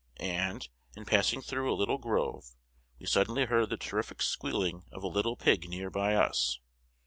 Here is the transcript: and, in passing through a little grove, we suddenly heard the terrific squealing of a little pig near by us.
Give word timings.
and, 0.17 0.69
in 0.95 1.05
passing 1.05 1.43
through 1.43 1.71
a 1.71 1.77
little 1.77 1.99
grove, 1.99 2.55
we 2.97 3.05
suddenly 3.05 3.45
heard 3.45 3.69
the 3.69 3.77
terrific 3.77 4.19
squealing 4.19 4.83
of 4.91 5.03
a 5.03 5.07
little 5.07 5.35
pig 5.35 5.69
near 5.69 5.91
by 5.91 6.15
us. 6.15 6.59